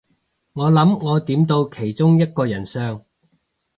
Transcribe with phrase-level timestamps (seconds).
[0.53, 3.05] 我諗我點到其中一個人相